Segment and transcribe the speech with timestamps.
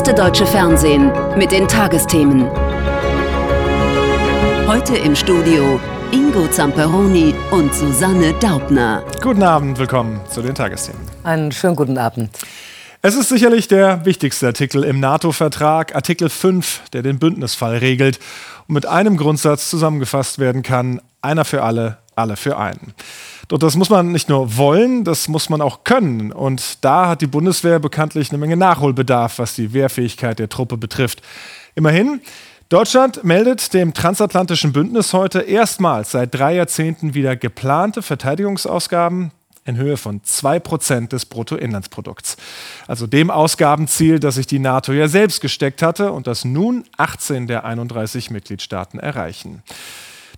[0.00, 2.48] Hier ist das erste deutsche Fernsehen mit den Tagesthemen.
[4.66, 5.78] Heute im Studio
[6.10, 9.04] Ingo Zamperoni und Susanne Daubner.
[9.20, 11.02] Guten Abend, willkommen zu den Tagesthemen.
[11.22, 12.30] Einen schönen guten Abend.
[13.02, 18.20] Es ist sicherlich der wichtigste Artikel im NATO-Vertrag, Artikel 5, der den Bündnisfall regelt
[18.68, 22.94] und mit einem Grundsatz zusammengefasst werden kann, einer für alle, alle für einen.
[23.50, 26.30] Doch das muss man nicht nur wollen, das muss man auch können.
[26.30, 31.20] Und da hat die Bundeswehr bekanntlich eine Menge Nachholbedarf, was die Wehrfähigkeit der Truppe betrifft.
[31.74, 32.20] Immerhin,
[32.68, 39.32] Deutschland meldet dem transatlantischen Bündnis heute erstmals seit drei Jahrzehnten wieder geplante Verteidigungsausgaben
[39.64, 42.36] in Höhe von 2% des Bruttoinlandsprodukts.
[42.86, 47.48] Also dem Ausgabenziel, das sich die NATO ja selbst gesteckt hatte und das nun 18
[47.48, 49.64] der 31 Mitgliedstaaten erreichen.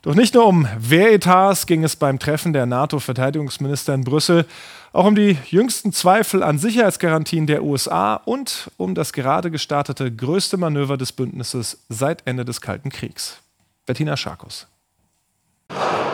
[0.03, 4.47] Doch nicht nur um Wehretats ging es beim Treffen der NATO-Verteidigungsminister in Brüssel,
[4.93, 10.57] auch um die jüngsten Zweifel an Sicherheitsgarantien der USA und um das gerade gestartete größte
[10.57, 13.41] Manöver des Bündnisses seit Ende des Kalten Kriegs.
[13.87, 14.67] Bettina Scharkus.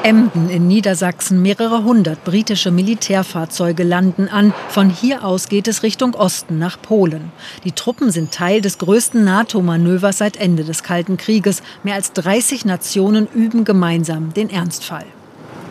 [0.03, 1.43] Emden in Niedersachsen.
[1.43, 4.55] Mehrere hundert britische Militärfahrzeuge landen an.
[4.69, 7.33] Von hier aus geht es Richtung Osten nach Polen.
[7.65, 11.63] Die Truppen sind Teil des größten NATO-Manövers seit Ende des Kalten Krieges.
[11.83, 15.07] Mehr als 30 Nationen üben gemeinsam den Ernstfall.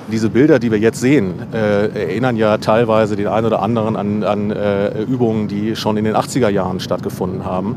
[0.09, 4.23] Diese Bilder, die wir jetzt sehen, äh, erinnern ja teilweise den einen oder anderen an,
[4.23, 7.75] an äh, Übungen, die schon in den 80er Jahren stattgefunden haben.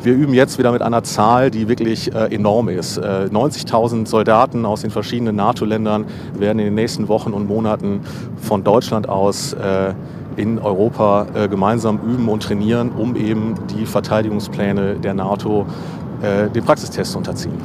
[0.00, 3.00] Wir üben jetzt wieder mit einer Zahl, die wirklich äh, enorm ist.
[3.00, 6.04] 90.000 äh, Soldaten aus den verschiedenen NATO-Ländern
[6.38, 8.02] werden in den nächsten Wochen und Monaten
[8.40, 9.92] von Deutschland aus äh,
[10.36, 15.66] in Europa äh, gemeinsam üben und trainieren, um eben die Verteidigungspläne der NATO
[16.54, 17.58] dem Praxistest zu unterziehen.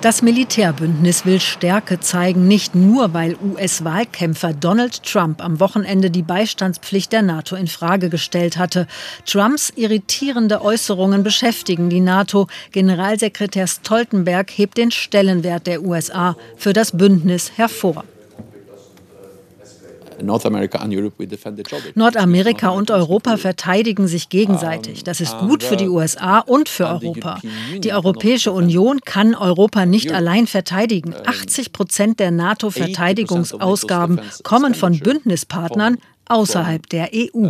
[0.00, 7.12] Das Militärbündnis will Stärke zeigen, nicht nur, weil US-Wahlkämpfer Donald Trump am Wochenende die Beistandspflicht
[7.12, 8.86] der NATO in Frage gestellt hatte.
[9.26, 12.46] Trumps irritierende Äußerungen beschäftigen die NATO.
[12.70, 18.04] Generalsekretär Stoltenberg hebt den Stellenwert der USA für das Bündnis hervor.
[21.94, 25.04] Nordamerika und Europa verteidigen sich gegenseitig.
[25.04, 27.40] Das ist gut für die USA und für Europa.
[27.78, 31.14] Die Europäische Union kann Europa nicht allein verteidigen.
[31.26, 35.98] 80 Prozent der NATO-Verteidigungsausgaben kommen von Bündnispartnern
[36.28, 37.46] außerhalb der EU.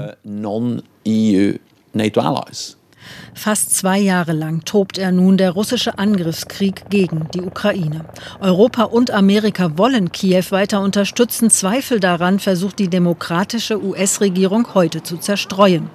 [3.34, 8.04] Fast zwei Jahre lang tobt er nun der russische Angriffskrieg gegen die Ukraine.
[8.40, 11.50] Europa und Amerika wollen Kiew weiter unterstützen.
[11.50, 15.90] Zweifel daran versucht die demokratische US-Regierung heute zu zerstreuen.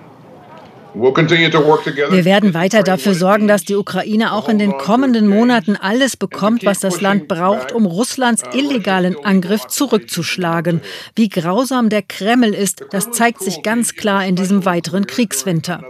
[0.96, 6.66] Wir werden weiter dafür sorgen, dass die Ukraine auch in den kommenden Monaten alles bekommt,
[6.66, 10.82] was das Land braucht, um Russlands illegalen Angriff zurückzuschlagen.
[11.16, 15.82] Wie grausam der Kreml ist, das zeigt sich ganz klar in diesem weiteren Kriegswinter.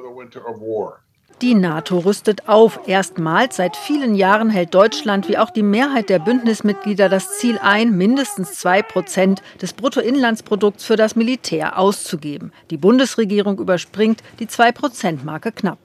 [1.41, 2.79] Die NATO rüstet auf.
[2.85, 7.97] Erstmals seit vielen Jahren hält Deutschland wie auch die Mehrheit der Bündnismitglieder das Ziel ein,
[7.97, 12.53] mindestens zwei Prozent des Bruttoinlandsprodukts für das Militär auszugeben.
[12.69, 15.79] Die Bundesregierung überspringt die Zwei-Prozent-Marke knapp.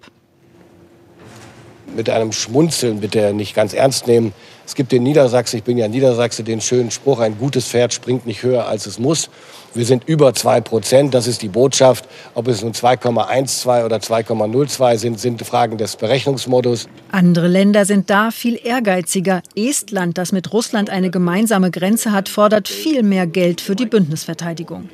[1.96, 4.32] Mit einem Schmunzeln bitte nicht ganz ernst nehmen.
[4.68, 8.26] Es gibt in Niedersachsen, ich bin ja Niedersachse, den schönen Spruch, ein gutes Pferd springt
[8.26, 9.30] nicht höher, als es muss.
[9.72, 12.04] Wir sind über 2 Prozent, das ist die Botschaft.
[12.34, 16.86] Ob es nun 2,12 oder 2,02 sind, sind Fragen des Berechnungsmodus.
[17.10, 19.40] Andere Länder sind da viel ehrgeiziger.
[19.56, 24.90] Estland, das mit Russland eine gemeinsame Grenze hat, fordert viel mehr Geld für die Bündnisverteidigung.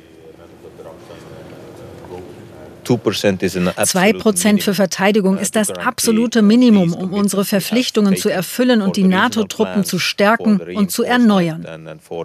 [2.85, 9.03] Zwei Prozent für Verteidigung ist das absolute Minimum, um unsere Verpflichtungen zu erfüllen und die
[9.03, 11.65] NATO-Truppen zu stärken und zu erneuern.
[11.65, 12.19] Uh,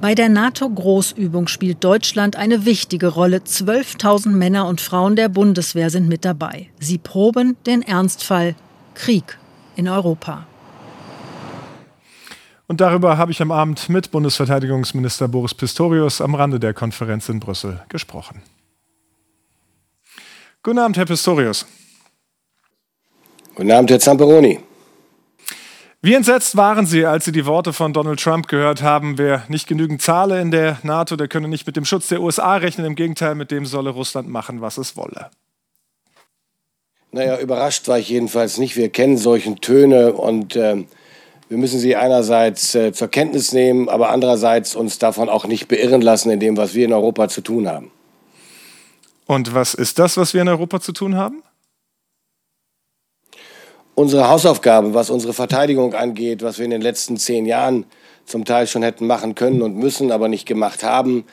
[0.00, 3.38] Bei der NATO-Großübung spielt Deutschland eine wichtige Rolle.
[3.38, 6.68] 12.000 Männer und Frauen der Bundeswehr sind mit dabei.
[6.78, 8.54] Sie proben den Ernstfall
[8.94, 9.38] Krieg
[9.76, 10.46] in Europa.
[12.70, 17.40] Und darüber habe ich am Abend mit Bundesverteidigungsminister Boris Pistorius am Rande der Konferenz in
[17.40, 18.42] Brüssel gesprochen.
[20.62, 21.66] Guten Abend, Herr Pistorius.
[23.56, 24.60] Guten Abend, Herr Zamperoni.
[26.00, 29.66] Wie entsetzt waren Sie, als Sie die Worte von Donald Trump gehört haben, wer nicht
[29.66, 32.94] genügend zahle in der NATO, der könne nicht mit dem Schutz der USA rechnen, im
[32.94, 35.32] Gegenteil, mit dem solle Russland machen, was es wolle.
[37.10, 38.76] Naja, überrascht war ich jedenfalls nicht.
[38.76, 40.84] Wir kennen solchen Töne und äh,
[41.50, 46.00] wir müssen sie einerseits äh, zur Kenntnis nehmen, aber andererseits uns davon auch nicht beirren
[46.00, 47.90] lassen in dem, was wir in Europa zu tun haben.
[49.26, 51.42] Und was ist das, was wir in Europa zu tun haben?
[53.94, 57.84] Unsere Hausaufgaben, was unsere Verteidigung angeht, was wir in den letzten zehn Jahren
[58.24, 61.24] zum Teil schon hätten machen können und müssen, aber nicht gemacht haben,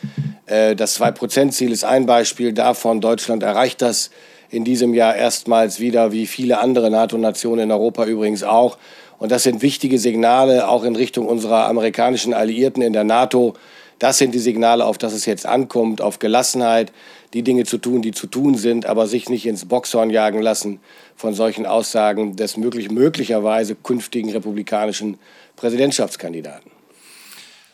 [0.47, 3.01] Äh, das 2-Prozent-Ziel ist ein Beispiel davon.
[3.01, 4.09] Deutschland erreicht das
[4.49, 8.77] in diesem Jahr erstmals wieder, wie viele andere NATO-Nationen in Europa übrigens auch.
[9.19, 13.55] Und das sind wichtige Signale auch in Richtung unserer amerikanischen Alliierten in der NATO.
[13.99, 16.91] Das sind die Signale, auf das es jetzt ankommt, auf Gelassenheit,
[17.33, 20.79] die Dinge zu tun, die zu tun sind, aber sich nicht ins Boxhorn jagen lassen
[21.15, 25.17] von solchen Aussagen des möglich, möglicherweise künftigen republikanischen
[25.55, 26.71] Präsidentschaftskandidaten.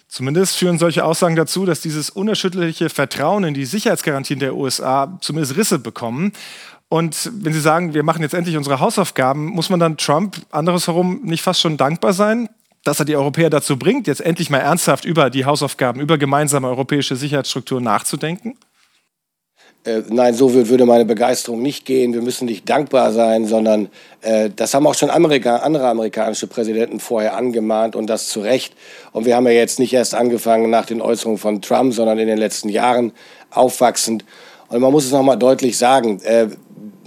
[0.07, 5.57] Zumindest führen solche Aussagen dazu, dass dieses unerschütterliche Vertrauen in die Sicherheitsgarantien der USA zumindest
[5.57, 6.34] Risse bekommen.
[6.94, 10.86] Und wenn Sie sagen, wir machen jetzt endlich unsere Hausaufgaben, muss man dann Trump anderes
[10.86, 12.50] herum nicht fast schon dankbar sein,
[12.84, 16.68] dass er die Europäer dazu bringt, jetzt endlich mal ernsthaft über die Hausaufgaben, über gemeinsame
[16.68, 18.60] europäische Sicherheitsstrukturen nachzudenken?
[19.86, 22.13] Äh, nein, so würde meine Begeisterung nicht gehen.
[22.13, 23.89] Wir müssen nicht dankbar sein, sondern
[24.22, 28.75] äh, das haben auch schon Amerika andere amerikanische Präsidenten vorher angemahnt und das zu Recht.
[29.13, 32.28] Und wir haben ja jetzt nicht erst angefangen nach den Äußerungen von Trump, sondern in
[32.28, 33.13] den letzten Jahren
[33.50, 34.24] aufwachsend.
[34.74, 36.50] Und man muss es nochmal deutlich sagen, äh,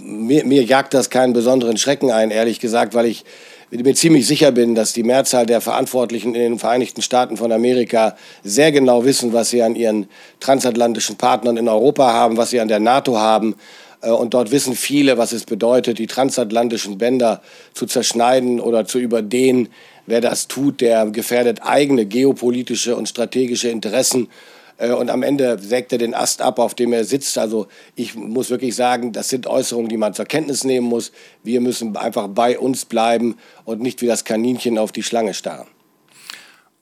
[0.07, 3.25] mir, mir jagt das keinen besonderen Schrecken ein, ehrlich gesagt, weil ich
[3.69, 8.15] mir ziemlich sicher bin, dass die Mehrzahl der Verantwortlichen in den Vereinigten Staaten von Amerika
[8.43, 10.07] sehr genau wissen, was sie an ihren
[10.39, 13.55] transatlantischen Partnern in Europa haben, was sie an der NATO haben.
[14.01, 17.41] Äh, und dort wissen viele, was es bedeutet, die transatlantischen Bänder
[17.73, 19.67] zu zerschneiden oder zu überdehnen.
[20.05, 24.29] Wer das tut, der gefährdet eigene geopolitische und strategische Interessen
[24.79, 27.37] und am Ende sägt er den Ast ab, auf dem er sitzt.
[27.37, 31.11] Also ich muss wirklich sagen, das sind Äußerungen, die man zur Kenntnis nehmen muss.
[31.43, 35.67] Wir müssen einfach bei uns bleiben und nicht wie das Kaninchen auf die Schlange starren.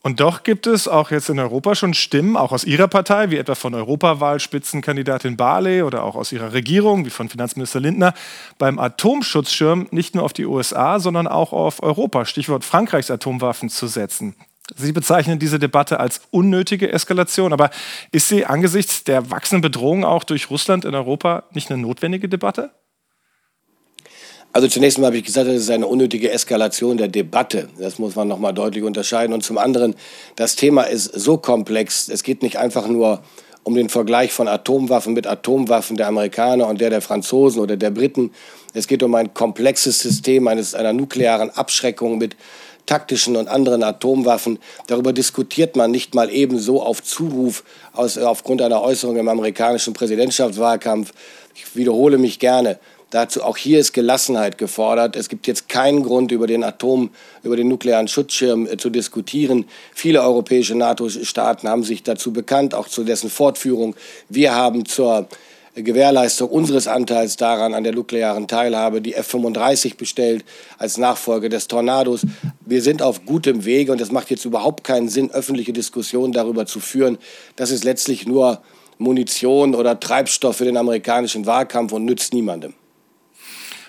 [0.05, 3.37] Und doch gibt es auch jetzt in Europa schon Stimmen, auch aus Ihrer Partei, wie
[3.37, 8.13] etwa von Europawahl-Spitzenkandidatin Barley oder auch aus Ihrer Regierung, wie von Finanzminister Lindner,
[8.59, 13.87] beim Atomschutzschirm nicht nur auf die USA, sondern auch auf Europa, Stichwort Frankreichs Atomwaffen zu
[13.87, 14.35] setzen.
[14.75, 17.69] Sie bezeichnen diese Debatte als unnötige Eskalation, aber
[18.11, 22.71] ist sie angesichts der wachsenden Bedrohung auch durch Russland in Europa nicht eine notwendige Debatte?
[24.53, 27.67] Also zunächst mal habe ich gesagt, das ist eine unnötige Eskalation der Debatte.
[27.77, 29.33] Das muss man nochmal deutlich unterscheiden.
[29.33, 29.95] Und zum anderen,
[30.37, 32.07] das Thema ist so komplex.
[32.07, 33.21] Es geht nicht einfach nur
[33.63, 37.91] um den Vergleich von Atomwaffen mit Atomwaffen der Amerikaner und der der Franzosen oder der
[37.91, 38.31] Briten.
[38.73, 42.37] Es geht um ein komplexes System eines, einer nuklearen Abschreckung mit
[42.85, 44.59] taktischen und anderen Atomwaffen.
[44.87, 51.13] Darüber diskutiert man nicht mal ebenso auf Zuruf aus, aufgrund einer Äußerung im amerikanischen Präsidentschaftswahlkampf.
[51.55, 52.79] Ich wiederhole mich gerne.
[53.11, 55.15] Dazu auch hier ist Gelassenheit gefordert.
[55.15, 57.11] Es gibt jetzt keinen Grund, über den Atom,
[57.43, 59.65] über den nuklearen Schutzschirm äh, zu diskutieren.
[59.93, 63.95] Viele europäische NATO-Staaten haben sich dazu bekannt, auch zu dessen Fortführung.
[64.27, 65.29] Wir haben zur
[65.75, 70.45] Gewährleistung unseres Anteils daran an der nuklearen Teilhabe die F-35 bestellt
[70.77, 72.25] als Nachfolge des Tornados.
[72.65, 76.65] Wir sind auf gutem Wege und es macht jetzt überhaupt keinen Sinn, öffentliche Diskussionen darüber
[76.65, 77.17] zu führen.
[77.55, 78.61] Das ist letztlich nur
[78.97, 82.73] Munition oder Treibstoff für den amerikanischen Wahlkampf und nützt niemandem.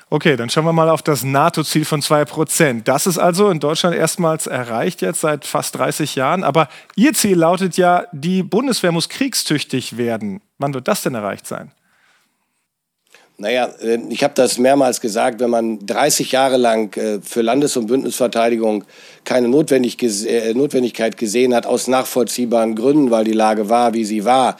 [0.09, 2.85] Okay, dann schauen wir mal auf das NATO-Ziel von 2%.
[2.85, 6.45] Das ist also in Deutschland erstmals erreicht jetzt seit fast 30 Jahren.
[6.45, 10.41] Aber Ihr Ziel lautet ja, die Bundeswehr muss kriegstüchtig werden.
[10.59, 11.73] Wann wird das denn erreicht sein?
[13.39, 17.77] Naja, äh, ich habe das mehrmals gesagt, wenn man 30 Jahre lang äh, für Landes-
[17.77, 18.85] und Bündnisverteidigung
[19.25, 24.57] keine äh, Notwendigkeit gesehen hat, aus nachvollziehbaren Gründen, weil die Lage war, wie sie war,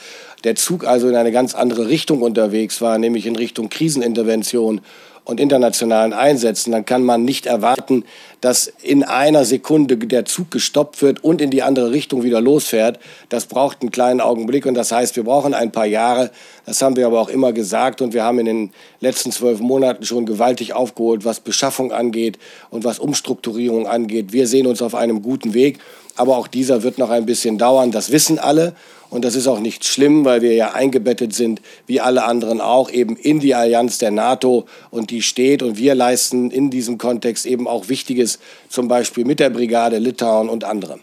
[0.47, 4.81] der Zug also in eine ganz andere Richtung unterwegs war, nämlich in Richtung Krisenintervention
[5.25, 8.05] und internationalen Einsätzen, dann kann man nicht erwarten,
[8.41, 13.01] dass in einer Sekunde der Zug gestoppt wird und in die andere Richtung wieder losfährt.
[13.29, 16.31] Das braucht einen kleinen Augenblick und das heißt, wir brauchen ein paar Jahre.
[16.65, 20.05] Das haben wir aber auch immer gesagt und wir haben in den letzten zwölf Monaten
[20.07, 22.39] schon gewaltig aufgeholt, was Beschaffung angeht
[22.71, 24.33] und was Umstrukturierung angeht.
[24.33, 25.81] Wir sehen uns auf einem guten Weg,
[26.15, 27.91] aber auch dieser wird noch ein bisschen dauern.
[27.91, 28.77] Das wissen alle
[29.11, 32.91] und das ist auch nicht schlimm, weil wir ja eingebettet sind, wie alle anderen auch,
[32.91, 35.63] eben in die Allianz der NATO und die steht.
[35.63, 40.49] Und wir leisten in diesem Kontext eben auch Wichtiges, zum Beispiel mit der Brigade Litauen
[40.49, 41.01] und anderem.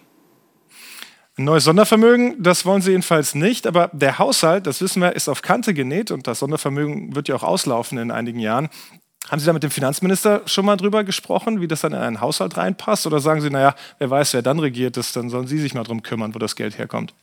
[1.36, 5.27] Ein neues Sondervermögen, das wollen Sie jedenfalls nicht, aber der Haushalt, das wissen wir, ist
[5.27, 8.69] auf Kante genäht und das Sondervermögen wird ja auch auslaufen in einigen Jahren.
[9.29, 12.22] Haben Sie da mit dem Finanzminister schon mal drüber gesprochen, wie das dann in einen
[12.22, 13.07] Haushalt reinpasst?
[13.07, 15.83] Oder sagen Sie, naja, wer weiß, wer dann regiert ist, dann sollen Sie sich mal
[15.83, 17.15] drum kümmern, wo das Geld herkommt?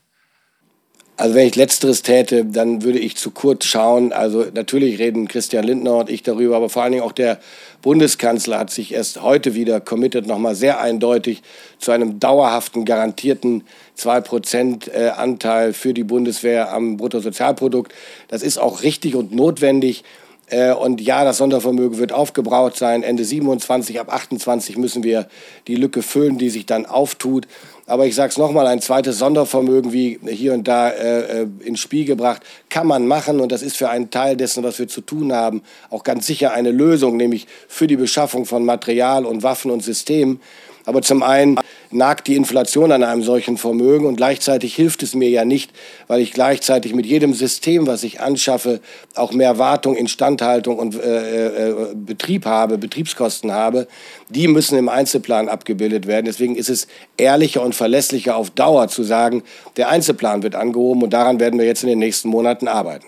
[1.20, 4.14] Also wenn ich letzteres täte, dann würde ich zu kurz schauen.
[4.14, 7.38] Also natürlich reden Christian Lindner und ich darüber, aber vor allen Dingen auch der
[7.82, 11.42] Bundeskanzler hat sich erst heute wieder committed, nochmal sehr eindeutig
[11.78, 13.64] zu einem dauerhaften, garantierten
[13.98, 17.92] 2% äh, für die Bundeswehr am Bruttosozialprodukt.
[18.28, 20.04] Das ist auch richtig und notwendig.
[20.50, 23.02] Äh, und ja, das Sondervermögen wird aufgebraucht sein.
[23.02, 25.28] Ende 27, ab 28 müssen wir
[25.66, 27.46] die Lücke füllen, die sich dann auftut.
[27.86, 31.80] Aber ich sage es nochmal, ein zweites Sondervermögen wie hier und da äh, äh, ins
[31.80, 33.40] Spiel gebracht, kann man machen.
[33.40, 36.52] Und das ist für einen Teil dessen, was wir zu tun haben, auch ganz sicher
[36.52, 40.40] eine Lösung, nämlich für die Beschaffung von Material und Waffen und Systemen.
[40.84, 41.58] Aber zum einen
[41.90, 45.72] nagt die Inflation an einem solchen Vermögen und gleichzeitig hilft es mir ja nicht,
[46.06, 48.80] weil ich gleichzeitig mit jedem System, was ich anschaffe,
[49.14, 53.88] auch mehr Wartung, Instandhaltung und äh, äh, Betrieb habe, Betriebskosten habe.
[54.28, 56.26] Die müssen im Einzelplan abgebildet werden.
[56.26, 59.42] Deswegen ist es ehrlicher und verlässlicher auf Dauer zu sagen,
[59.76, 63.06] der Einzelplan wird angehoben und daran werden wir jetzt in den nächsten Monaten arbeiten.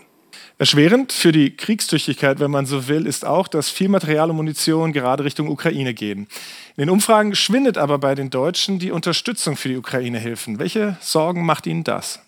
[0.62, 4.92] Erschwerend für die Kriegstüchtigkeit, wenn man so will, ist auch, dass viel Material und Munition
[4.92, 6.28] gerade Richtung Ukraine gehen.
[6.76, 10.58] In den Umfragen schwindet aber bei den Deutschen die Unterstützung für die Ukraine-Hilfen.
[10.58, 12.20] Welche Sorgen macht Ihnen das?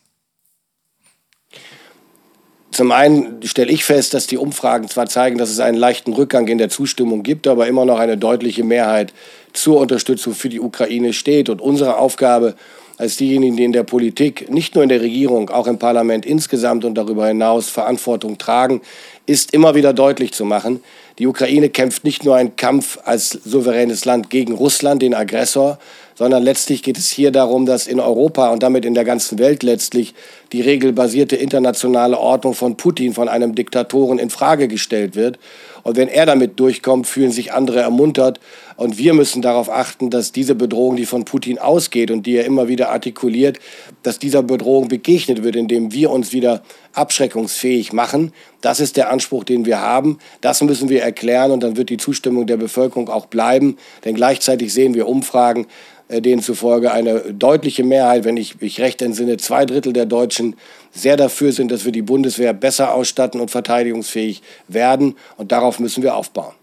[2.70, 6.48] Zum einen stelle ich fest, dass die Umfragen zwar zeigen, dass es einen leichten Rückgang
[6.48, 9.14] in der Zustimmung gibt, aber immer noch eine deutliche Mehrheit
[9.52, 11.48] zur Unterstützung für die Ukraine steht.
[11.48, 12.54] Und unsere Aufgabe
[12.96, 16.84] als diejenigen, die in der Politik, nicht nur in der Regierung, auch im Parlament insgesamt
[16.84, 18.80] und darüber hinaus Verantwortung tragen,
[19.26, 20.80] ist immer wieder deutlich zu machen,
[21.20, 25.78] die Ukraine kämpft nicht nur einen Kampf als souveränes Land gegen Russland, den Aggressor,
[26.16, 29.62] sondern letztlich geht es hier darum, dass in Europa und damit in der ganzen Welt
[29.62, 30.14] letztlich
[30.52, 35.38] die regelbasierte internationale Ordnung von Putin, von einem Diktatoren, in Frage gestellt wird.
[35.84, 38.40] Und wenn er damit durchkommt, fühlen sich andere ermuntert.
[38.76, 42.45] Und wir müssen darauf achten, dass diese Bedrohung, die von Putin ausgeht und die er
[42.45, 43.59] immer wieder artikuliert,
[44.02, 46.62] dass dieser Bedrohung begegnet wird, indem wir uns wieder
[46.93, 48.33] abschreckungsfähig machen.
[48.61, 50.19] Das ist der Anspruch, den wir haben.
[50.40, 53.76] Das müssen wir erklären und dann wird die Zustimmung der Bevölkerung auch bleiben.
[54.04, 55.66] Denn gleichzeitig sehen wir Umfragen,
[56.09, 60.57] äh, denen zufolge eine deutliche Mehrheit, wenn ich mich recht entsinne, zwei Drittel der Deutschen
[60.93, 65.16] sehr dafür sind, dass wir die Bundeswehr besser ausstatten und verteidigungsfähig werden.
[65.37, 66.54] Und darauf müssen wir aufbauen.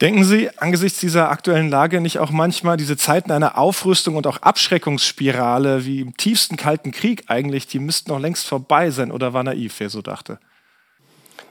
[0.00, 4.38] Denken Sie angesichts dieser aktuellen Lage nicht auch manchmal diese Zeiten einer Aufrüstung und auch
[4.38, 9.44] Abschreckungsspirale wie im tiefsten Kalten Krieg eigentlich, die müssten noch längst vorbei sein oder war
[9.44, 10.40] naiv, wer so dachte?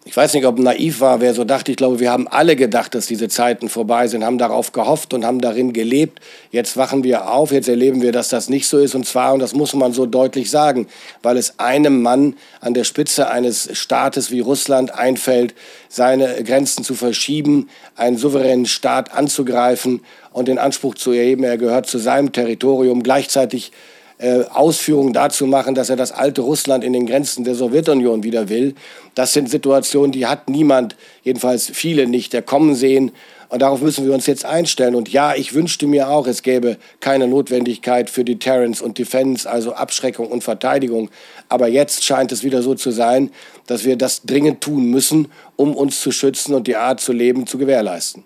[0.06, 1.72] Ich weiß nicht, ob naiv war, wer so dachte.
[1.72, 5.26] Ich glaube, wir haben alle gedacht, dass diese Zeiten vorbei sind, haben darauf gehofft und
[5.26, 6.20] haben darin gelebt.
[6.52, 8.96] Jetzt wachen wir auf, jetzt erleben wir, dass das nicht so ist.
[8.96, 10.88] Und zwar, und das muss man so deutlich sagen,
[11.22, 15.54] weil es einem Mann an der Spitze eines Staates wie Russland einfällt,
[15.88, 20.02] seine Grenzen zu verschieben, einen souveränen Staat anzugreifen
[20.34, 23.72] und den Anspruch zu erheben, er gehört zu seinem Territorium, gleichzeitig
[24.18, 28.50] äh, Ausführungen dazu machen, dass er das alte Russland in den Grenzen der Sowjetunion wieder
[28.50, 28.76] will.
[29.16, 33.12] Das sind Situationen, die hat niemand, jedenfalls viele nicht, der kommen sehen.
[33.50, 34.96] Und darauf müssen wir uns jetzt einstellen.
[34.96, 39.74] Und ja, ich wünschte mir auch, es gäbe keine Notwendigkeit für Deterrence und Defense, also
[39.74, 41.12] Abschreckung und Verteidigung.
[41.50, 43.30] Aber jetzt scheint es wieder so zu sein,
[43.68, 47.46] dass wir das dringend tun müssen, um uns zu schützen und die Art zu leben
[47.46, 48.24] zu gewährleisten.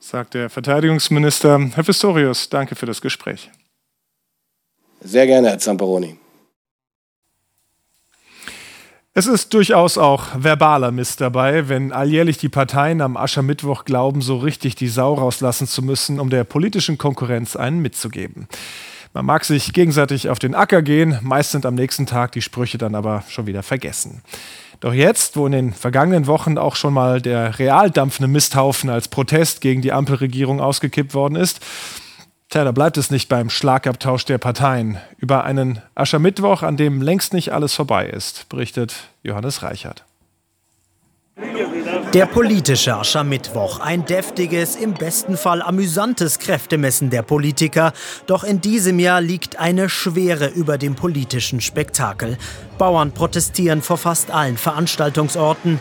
[0.00, 1.70] Sagt der Verteidigungsminister.
[1.74, 3.50] Herr Pistorius, danke für das Gespräch.
[5.06, 6.16] Sehr gerne, Herr Zamperoni.
[9.14, 14.36] Es ist durchaus auch verbaler Mist dabei, wenn alljährlich die Parteien am Aschermittwoch glauben, so
[14.36, 18.48] richtig die Sau rauslassen zu müssen, um der politischen Konkurrenz einen mitzugeben.
[19.14, 22.76] Man mag sich gegenseitig auf den Acker gehen, meist sind am nächsten Tag die Sprüche
[22.76, 24.22] dann aber schon wieder vergessen.
[24.80, 29.06] Doch jetzt, wo in den vergangenen Wochen auch schon mal der real dampfende Misthaufen als
[29.06, 31.60] Protest gegen die Ampelregierung ausgekippt worden ist,
[32.48, 34.98] Tja, da bleibt es nicht beim Schlagabtausch der Parteien.
[35.18, 40.04] Über einen Aschermittwoch, an dem längst nicht alles vorbei ist, berichtet Johannes Reichert.
[42.14, 47.92] Der politische Aschermittwoch, ein deftiges, im besten Fall amüsantes Kräftemessen der Politiker.
[48.26, 52.38] Doch in diesem Jahr liegt eine Schwere über dem politischen Spektakel.
[52.78, 55.78] Bauern protestieren vor fast allen Veranstaltungsorten.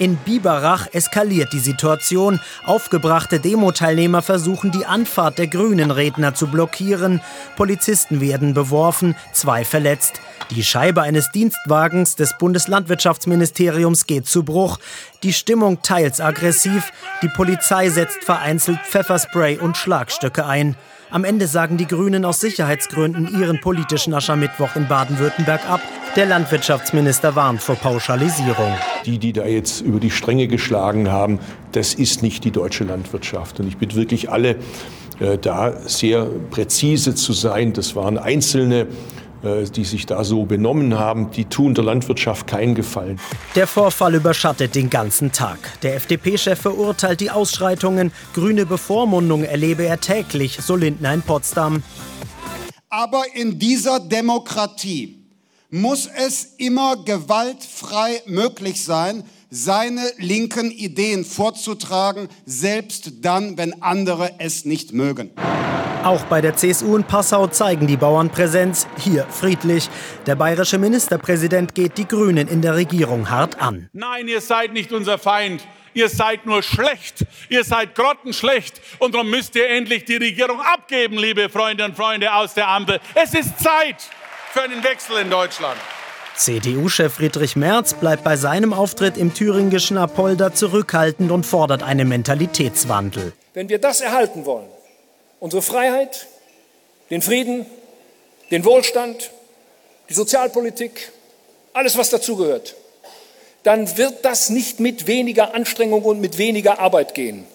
[0.00, 2.40] In Biberach eskaliert die Situation.
[2.64, 7.20] Aufgebrachte Demo-Teilnehmer versuchen, die Anfahrt der grünen Redner zu blockieren.
[7.54, 10.22] Polizisten werden beworfen, zwei verletzt.
[10.52, 14.78] Die Scheibe eines Dienstwagens des Bundeslandwirtschaftsministeriums geht zu Bruch.
[15.22, 16.92] Die Stimmung teils aggressiv.
[17.20, 20.76] Die Polizei setzt vereinzelt Pfefferspray und Schlagstöcke ein.
[21.10, 25.82] Am Ende sagen die Grünen aus Sicherheitsgründen ihren politischen Aschermittwoch in Baden-Württemberg ab.
[26.16, 28.74] Der Landwirtschaftsminister warnt vor Pauschalisierung.
[29.06, 31.38] Die, die da jetzt über die Stränge geschlagen haben,
[31.70, 33.60] das ist nicht die deutsche Landwirtschaft.
[33.60, 34.56] Und ich bitte wirklich alle,
[35.20, 37.72] äh, da sehr präzise zu sein.
[37.74, 38.88] Das waren einzelne
[39.42, 43.20] äh, die sich da so benommen haben, die tun der Landwirtschaft keinen Gefallen.
[43.54, 45.58] Der Vorfall überschattet den ganzen Tag.
[45.82, 48.12] Der FDP-Chef verurteilt die Ausschreitungen.
[48.34, 51.84] Grüne Bevormundung erlebe er täglich, so Lindner in Potsdam.
[52.90, 55.19] Aber in dieser Demokratie
[55.70, 64.64] muss es immer gewaltfrei möglich sein, seine linken Ideen vorzutragen, selbst dann, wenn andere es
[64.64, 65.30] nicht mögen.
[66.04, 69.90] Auch bei der CSU in Passau zeigen die Bauern Präsenz, hier friedlich.
[70.26, 73.90] Der bayerische Ministerpräsident geht die Grünen in der Regierung hart an.
[73.92, 75.66] Nein, ihr seid nicht unser Feind.
[75.92, 77.26] Ihr seid nur schlecht.
[77.48, 78.80] Ihr seid grottenschlecht.
[78.98, 83.00] Und darum müsst ihr endlich die Regierung abgeben, liebe Freunde und Freunde aus der Ampel.
[83.14, 84.08] Es ist Zeit
[84.52, 85.78] für einen Wechsel in Deutschland.
[86.34, 93.32] CDU-Chef Friedrich Merz bleibt bei seinem Auftritt im thüringischen Apolda zurückhaltend und fordert einen Mentalitätswandel.
[93.54, 94.68] Wenn wir das erhalten wollen,
[95.38, 96.26] unsere Freiheit,
[97.10, 97.66] den Frieden,
[98.50, 99.30] den Wohlstand,
[100.08, 101.12] die Sozialpolitik,
[101.72, 102.74] alles, was dazugehört,
[103.62, 107.46] dann wird das nicht mit weniger Anstrengung und mit weniger Arbeit gehen.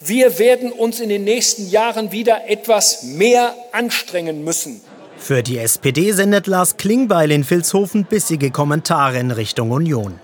[0.00, 4.80] Wir werden uns in den nächsten Jahren wieder etwas mehr anstrengen müssen.
[5.24, 10.20] Für die SPD sendet Lars Klingbeil in Vilshofen bissige Kommentare in Richtung Union.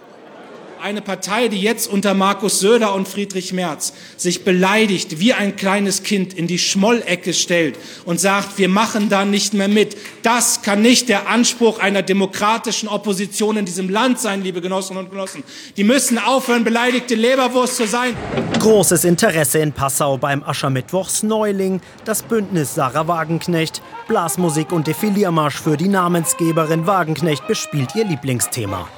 [0.83, 6.03] Eine Partei, die jetzt unter Markus Söder und Friedrich Merz sich beleidigt wie ein kleines
[6.03, 9.97] Kind in die Schmollecke stellt und sagt, wir machen da nicht mehr mit.
[10.23, 15.11] Das kann nicht der Anspruch einer demokratischen Opposition in diesem Land sein, liebe Genossinnen und
[15.11, 15.45] Genossen.
[15.77, 18.17] Die müssen aufhören, beleidigte Leberwurst zu sein.
[18.59, 25.77] Großes Interesse in Passau beim Aschermittwochs Neuling, das Bündnis Sarah Wagenknecht, Blasmusik und Defiliermarsch für
[25.77, 28.89] die Namensgeberin Wagenknecht bespielt ihr Lieblingsthema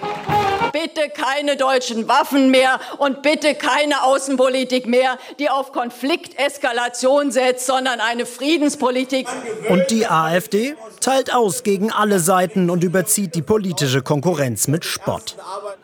[0.73, 8.01] bitte keine deutschen Waffen mehr und bitte keine Außenpolitik mehr, die auf Konflikteskalation setzt, sondern
[8.01, 9.29] eine Friedenspolitik.
[9.69, 15.37] Und die AfD teilt aus gegen alle Seiten und überzieht die politische Konkurrenz mit Spott.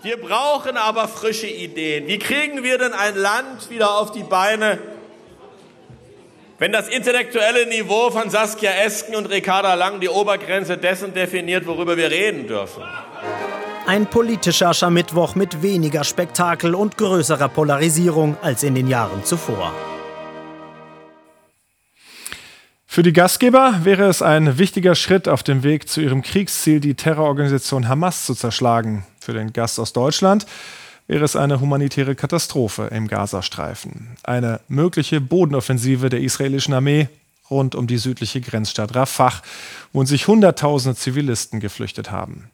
[0.03, 2.07] Wir brauchen aber frische Ideen.
[2.07, 4.79] Wie kriegen wir denn ein Land wieder auf die Beine,
[6.59, 11.97] wenn das intellektuelle Niveau von Saskia Esken und Ricarda Lang die Obergrenze dessen definiert, worüber
[11.97, 12.83] wir reden dürfen.
[13.89, 19.73] Ein politischer Aschermittwoch mit weniger Spektakel und größerer Polarisierung als in den Jahren zuvor.
[22.85, 26.97] Für die Gastgeber wäre es ein wichtiger Schritt auf dem Weg zu ihrem Kriegsziel, die
[26.97, 29.07] Terrororganisation Hamas zu zerschlagen.
[29.21, 30.45] Für den Gast aus Deutschland
[31.07, 34.19] wäre es eine humanitäre Katastrophe im Gazastreifen.
[34.23, 37.09] Eine mögliche Bodenoffensive der israelischen Armee
[37.49, 39.41] rund um die südliche Grenzstadt Rafah,
[39.95, 42.51] wo sich Hunderttausende Zivilisten geflüchtet haben.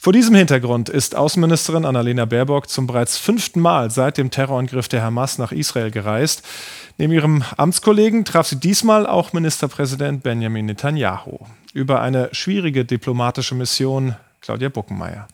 [0.00, 5.02] Vor diesem Hintergrund ist Außenministerin Annalena Baerbock zum bereits fünften Mal seit dem Terrorangriff der
[5.02, 6.46] Hamas nach Israel gereist.
[6.98, 11.40] Neben ihrem Amtskollegen traf sie diesmal auch Ministerpräsident Benjamin Netanyahu.
[11.74, 15.26] Über eine schwierige diplomatische Mission Claudia Buckenmeier.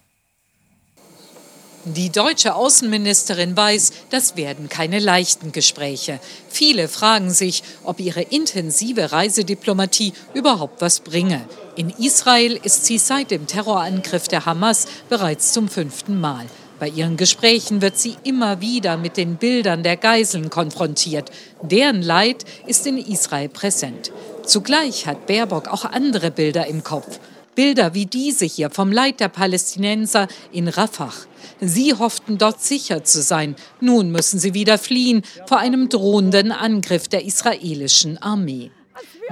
[1.86, 6.18] Die deutsche Außenministerin weiß, das werden keine leichten Gespräche.
[6.48, 11.46] Viele fragen sich, ob ihre intensive Reisediplomatie überhaupt was bringe.
[11.76, 16.46] In Israel ist sie seit dem Terrorangriff der Hamas bereits zum fünften Mal.
[16.80, 21.30] Bei ihren Gesprächen wird sie immer wieder mit den Bildern der Geiseln konfrontiert.
[21.60, 24.10] Deren Leid ist in Israel präsent.
[24.46, 27.20] Zugleich hat Baerbock auch andere Bilder im Kopf.
[27.54, 31.12] Bilder wie diese hier vom Leid der Palästinenser in Rafah.
[31.60, 33.56] Sie hofften dort sicher zu sein.
[33.80, 38.70] Nun müssen sie wieder fliehen vor einem drohenden Angriff der israelischen Armee.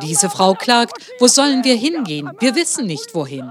[0.03, 2.31] Diese Frau klagt, wo sollen wir hingehen?
[2.41, 3.51] Wir wissen nicht wohin.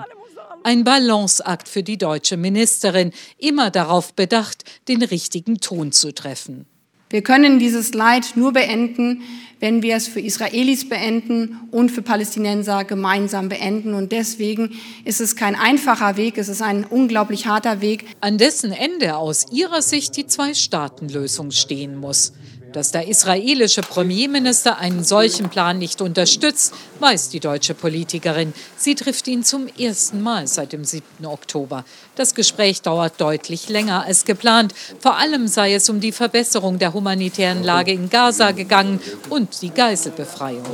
[0.64, 6.66] Ein Balanceakt für die deutsche Ministerin, immer darauf bedacht, den richtigen Ton zu treffen.
[7.12, 9.22] Wir können dieses Leid nur beenden,
[9.60, 13.94] wenn wir es für Israelis beenden und für Palästinenser gemeinsam beenden.
[13.94, 14.72] Und deswegen
[15.04, 18.06] ist es kein einfacher Weg, es ist ein unglaublich harter Weg.
[18.22, 22.32] An dessen Ende aus ihrer Sicht die Zwei-Staaten-Lösung stehen muss.
[22.74, 28.54] Dass der israelische Premierminister einen solchen Plan nicht unterstützt, weiß die deutsche Politikerin.
[28.78, 31.26] Sie trifft ihn zum ersten Mal seit dem 7.
[31.26, 31.84] Oktober.
[32.16, 34.74] Das Gespräch dauert deutlich länger als geplant.
[35.00, 39.72] Vor allem sei es um die Verbesserung der humanitären Lage in Gaza gegangen und die
[39.72, 40.66] Geiselbefreiung.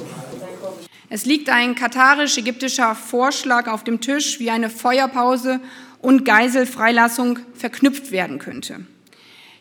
[1.10, 5.62] Es liegt ein katarisch-ägyptischer Vorschlag auf dem Tisch, wie eine Feuerpause
[6.02, 8.86] und Geiselfreilassung verknüpft werden könnte.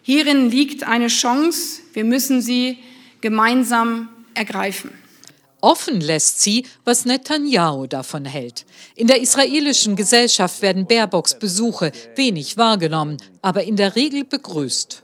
[0.07, 1.81] Hierin liegt eine Chance.
[1.93, 2.79] Wir müssen sie
[3.23, 4.93] gemeinsam ergreifen.
[5.61, 8.67] Offen lässt sie, was Netanyahu davon hält.
[8.95, 15.03] In der israelischen Gesellschaft werden Baerbocks Besuche wenig wahrgenommen, aber in der Regel begrüßt.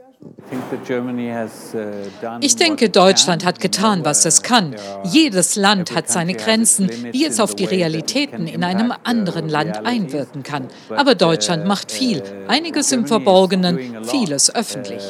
[2.41, 4.77] Ich denke, Deutschland hat getan, was es kann.
[5.05, 10.43] Jedes Land hat seine Grenzen, wie es auf die Realitäten in einem anderen Land einwirken
[10.43, 10.69] kann.
[10.91, 15.03] Aber Deutschland macht viel, einiges im Verborgenen, vieles öffentlich.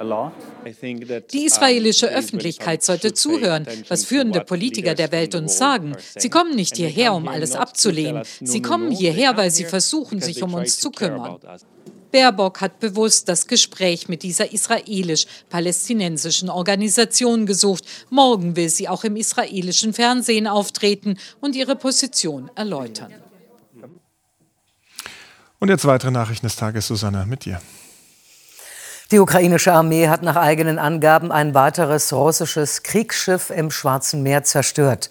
[0.00, 5.96] Die israelische Öffentlichkeit sollte zuhören, was führende Politiker der Welt uns sagen.
[6.16, 8.22] Sie kommen nicht hierher, um alles abzulehnen.
[8.40, 11.38] Sie kommen hierher, weil sie versuchen, sich um uns zu kümmern.
[12.10, 17.84] Baerbock hat bewusst das Gespräch mit dieser israelisch-palästinensischen Organisation gesucht.
[18.08, 23.12] Morgen will sie auch im israelischen Fernsehen auftreten und ihre Position erläutern.
[25.58, 27.60] Und jetzt weitere Nachrichten des Tages, Susanne, mit dir.
[29.10, 35.08] Die ukrainische Armee hat nach eigenen Angaben ein weiteres russisches Kriegsschiff im Schwarzen Meer zerstört.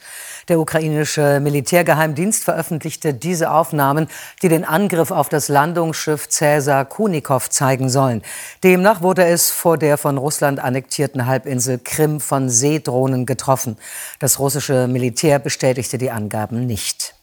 [0.50, 4.08] Der ukrainische Militärgeheimdienst veröffentlichte diese Aufnahmen,
[4.44, 8.22] die den Angriff auf das Landungsschiff Cäsar Kunikow zeigen sollen.
[8.64, 13.78] Demnach wurde es vor der von Russland annektierten Halbinsel Krim von Seedrohnen getroffen.
[14.20, 17.17] Das russische Militär bestätigte die Angaben nicht.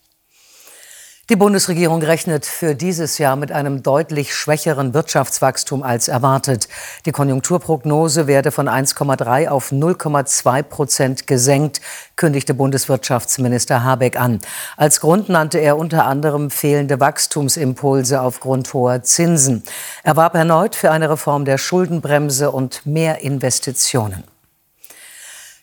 [1.30, 6.68] Die Bundesregierung rechnet für dieses Jahr mit einem deutlich schwächeren Wirtschaftswachstum als erwartet.
[7.06, 11.80] Die Konjunkturprognose werde von 1,3 auf 0,2 Prozent gesenkt,
[12.16, 14.40] kündigte Bundeswirtschaftsminister Habeck an.
[14.76, 19.62] Als Grund nannte er unter anderem fehlende Wachstumsimpulse aufgrund hoher Zinsen.
[20.02, 24.24] Er warb erneut für eine Reform der Schuldenbremse und mehr Investitionen.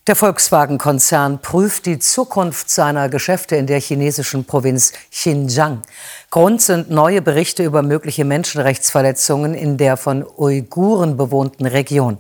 [0.08, 5.84] Der Volkswagen-Konzern prüft die Zukunft seiner Geschäfte in der chinesischen Provinz Xinjiang.
[6.32, 12.18] Grund sind neue Berichte über mögliche Menschenrechtsverletzungen in der von Uiguren bewohnten Region.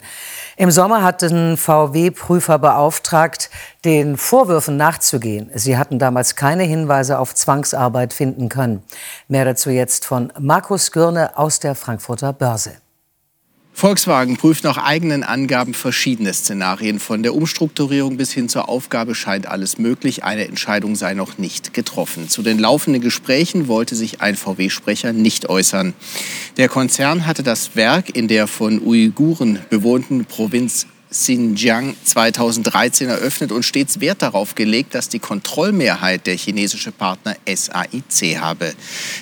[0.57, 3.49] Im Sommer hatten VW-Prüfer beauftragt,
[3.83, 5.49] den Vorwürfen nachzugehen.
[5.55, 8.83] Sie hatten damals keine Hinweise auf Zwangsarbeit finden können.
[9.27, 12.73] Mehr dazu jetzt von Markus Gürne aus der Frankfurter Börse.
[13.73, 16.99] Volkswagen prüft nach eigenen Angaben verschiedene Szenarien.
[16.99, 20.23] Von der Umstrukturierung bis hin zur Aufgabe scheint alles möglich.
[20.23, 22.29] Eine Entscheidung sei noch nicht getroffen.
[22.29, 25.93] Zu den laufenden Gesprächen wollte sich ein VW-Sprecher nicht äußern.
[26.57, 33.63] Der Konzern hatte das Werk in der von Uiguren bewohnten Provinz Xinjiang 2013 eröffnet und
[33.63, 38.73] stets Wert darauf gelegt, dass die Kontrollmehrheit der chinesische Partner SAIC habe.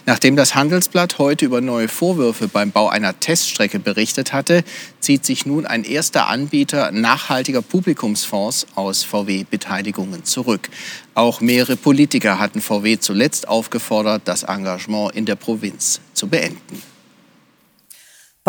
[0.06, 4.64] Nachdem das Handelsblatt heute über neue Vorwürfe beim Bau einer Teststrecke berichtet hatte,
[5.00, 10.70] zieht sich nun ein erster Anbieter nachhaltiger Publikumsfonds aus VW-Beteiligungen zurück.
[11.16, 16.84] Auch mehrere Politiker hatten VW zuletzt aufgefordert, das Engagement in der Provinz zu beenden.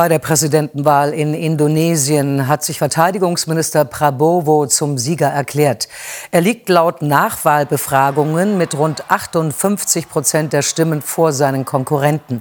[0.00, 5.88] Bei der Präsidentenwahl in Indonesien hat sich Verteidigungsminister Prabowo zum Sieger erklärt.
[6.30, 12.40] Er liegt laut Nachwahlbefragungen mit rund 58 Prozent der Stimmen vor seinen Konkurrenten.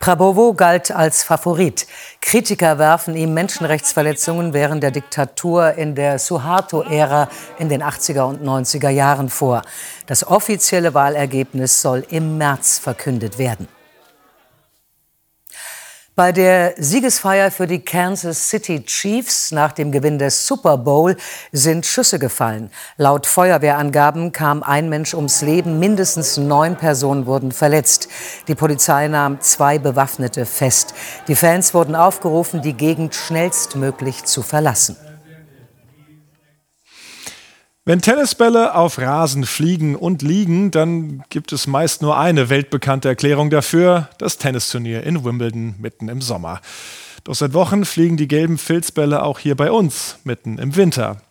[0.00, 1.86] Prabowo galt als Favorit.
[2.20, 8.90] Kritiker werfen ihm Menschenrechtsverletzungen während der Diktatur in der Suharto-Ära in den 80er und 90er
[8.90, 9.62] Jahren vor.
[10.04, 13.66] Das offizielle Wahlergebnis soll im März verkündet werden.
[16.18, 21.16] Bei der Siegesfeier für die Kansas City Chiefs nach dem Gewinn des Super Bowl
[21.52, 22.72] sind Schüsse gefallen.
[22.96, 28.08] Laut Feuerwehrangaben kam ein Mensch ums Leben, mindestens neun Personen wurden verletzt.
[28.48, 30.92] Die Polizei nahm zwei Bewaffnete fest.
[31.28, 34.96] Die Fans wurden aufgerufen, die Gegend schnellstmöglich zu verlassen.
[37.88, 43.48] Wenn Tennisbälle auf Rasen fliegen und liegen, dann gibt es meist nur eine weltbekannte Erklärung
[43.48, 46.60] dafür, das Tennisturnier in Wimbledon mitten im Sommer.
[47.24, 51.22] Doch seit Wochen fliegen die gelben Filzbälle auch hier bei uns mitten im Winter.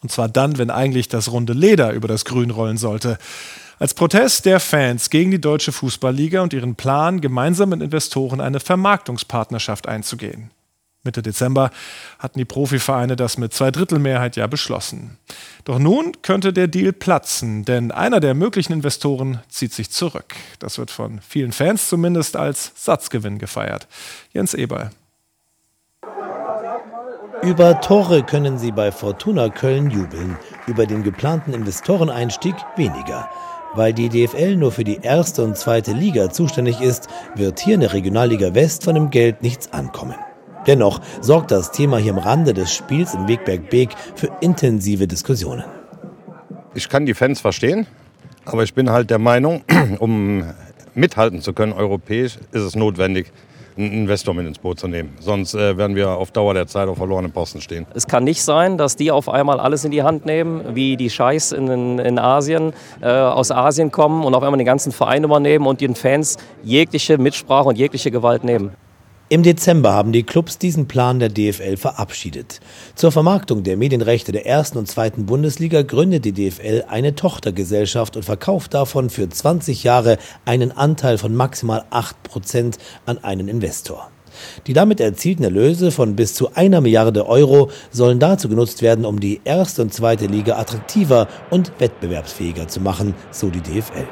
[0.00, 3.18] Und zwar dann, wenn eigentlich das runde Leder über das Grün rollen sollte.
[3.78, 8.60] Als Protest der Fans gegen die Deutsche Fußballliga und ihren Plan, gemeinsam mit Investoren eine
[8.60, 10.50] Vermarktungspartnerschaft einzugehen.
[11.06, 11.70] Mitte Dezember
[12.18, 15.16] hatten die Profivereine das mit Zweidrittelmehrheit ja beschlossen.
[15.64, 20.34] Doch nun könnte der Deal platzen, denn einer der möglichen Investoren zieht sich zurück.
[20.58, 23.88] Das wird von vielen Fans zumindest als Satzgewinn gefeiert.
[24.32, 24.90] Jens Eberl.
[27.42, 33.28] Über Tore können sie bei Fortuna Köln jubeln, über den geplanten Investoreneinstieg weniger.
[33.74, 37.80] Weil die DFL nur für die erste und zweite Liga zuständig ist, wird hier in
[37.80, 40.16] der Regionalliga West von dem Geld nichts ankommen.
[40.66, 45.64] Dennoch sorgt das Thema hier am Rande des Spiels im Wegberg Beek für intensive Diskussionen.
[46.74, 47.86] Ich kann die Fans verstehen,
[48.44, 49.62] aber ich bin halt der Meinung,
[49.98, 50.44] um
[50.94, 53.32] mithalten zu können europäisch, ist es notwendig,
[53.76, 55.14] einen Investor mit ins Boot zu nehmen.
[55.20, 57.86] Sonst äh, werden wir auf Dauer der Zeit auf verlorenen Posten stehen.
[57.94, 61.10] Es kann nicht sein, dass die auf einmal alles in die Hand nehmen, wie die
[61.10, 65.66] Scheiß in, in Asien, äh, aus Asien kommen und auf einmal den ganzen Verein übernehmen
[65.66, 68.72] und den Fans jegliche Mitsprache und jegliche Gewalt nehmen.
[69.28, 72.60] Im Dezember haben die Clubs diesen Plan der DFL verabschiedet.
[72.94, 78.22] Zur Vermarktung der Medienrechte der ersten und zweiten Bundesliga gründet die DFL eine Tochtergesellschaft und
[78.22, 84.12] verkauft davon für 20 Jahre einen Anteil von maximal 8 Prozent an einen Investor.
[84.68, 89.18] Die damit erzielten Erlöse von bis zu einer Milliarde Euro sollen dazu genutzt werden, um
[89.18, 94.06] die erste und zweite Liga attraktiver und wettbewerbsfähiger zu machen, so die DFL.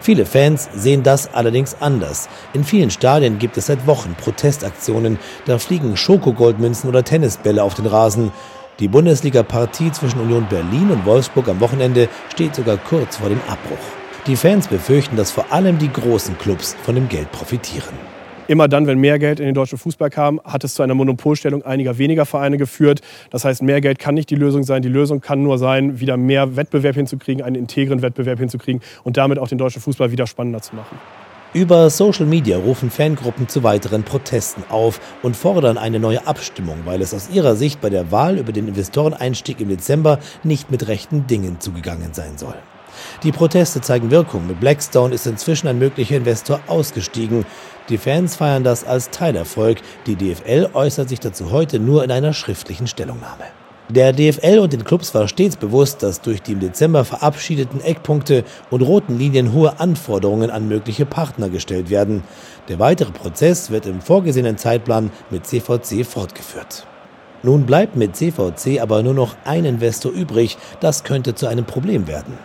[0.00, 2.28] Viele Fans sehen das allerdings anders.
[2.52, 5.18] In vielen Stadien gibt es seit Wochen Protestaktionen.
[5.44, 8.32] Da fliegen Schokogoldmünzen oder Tennisbälle auf den Rasen.
[8.78, 13.78] Die Bundesliga-Partie zwischen Union Berlin und Wolfsburg am Wochenende steht sogar kurz vor dem Abbruch.
[14.26, 18.15] Die Fans befürchten, dass vor allem die großen Clubs von dem Geld profitieren.
[18.48, 21.62] Immer dann, wenn mehr Geld in den deutschen Fußball kam, hat es zu einer Monopolstellung
[21.62, 23.00] einiger weniger Vereine geführt.
[23.30, 24.82] Das heißt, mehr Geld kann nicht die Lösung sein.
[24.82, 29.40] Die Lösung kann nur sein, wieder mehr Wettbewerb hinzukriegen, einen integren Wettbewerb hinzukriegen und damit
[29.40, 30.96] auch den deutschen Fußball wieder spannender zu machen.
[31.54, 37.00] Über Social Media rufen Fangruppen zu weiteren Protesten auf und fordern eine neue Abstimmung, weil
[37.00, 41.26] es aus ihrer Sicht bei der Wahl über den Investoreneinstieg im Dezember nicht mit rechten
[41.26, 42.54] Dingen zugegangen sein soll.
[43.22, 44.46] Die Proteste zeigen Wirkung.
[44.46, 47.44] Mit Blackstone ist inzwischen ein möglicher Investor ausgestiegen.
[47.88, 49.78] Die Fans feiern das als Teilerfolg.
[50.06, 53.44] Die DFL äußert sich dazu heute nur in einer schriftlichen Stellungnahme.
[53.88, 58.42] Der DFL und den Clubs war stets bewusst, dass durch die im Dezember verabschiedeten Eckpunkte
[58.68, 62.24] und roten Linien hohe Anforderungen an mögliche Partner gestellt werden.
[62.68, 66.84] Der weitere Prozess wird im vorgesehenen Zeitplan mit CVC fortgeführt.
[67.44, 70.58] Nun bleibt mit CVC aber nur noch ein Investor übrig.
[70.80, 72.36] Das könnte zu einem Problem werden.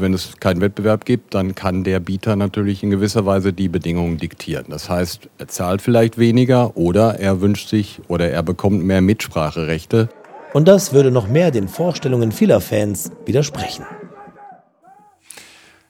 [0.00, 4.18] Wenn es keinen Wettbewerb gibt, dann kann der Bieter natürlich in gewisser Weise die Bedingungen
[4.18, 4.66] diktieren.
[4.68, 10.08] Das heißt, er zahlt vielleicht weniger oder er wünscht sich oder er bekommt mehr Mitspracherechte.
[10.52, 13.84] Und das würde noch mehr den Vorstellungen vieler Fans widersprechen.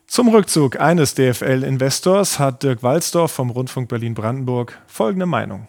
[0.07, 5.68] Zum Rückzug eines DFL-Investors hat Dirk Walzdorf vom Rundfunk Berlin-Brandenburg folgende Meinung.